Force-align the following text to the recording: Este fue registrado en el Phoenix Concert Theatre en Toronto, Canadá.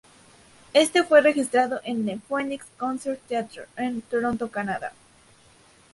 Este 0.73 1.03
fue 1.03 1.21
registrado 1.21 1.79
en 1.83 2.09
el 2.09 2.19
Phoenix 2.21 2.65
Concert 2.75 3.21
Theatre 3.27 3.65
en 3.77 4.01
Toronto, 4.01 4.49
Canadá. 4.49 4.93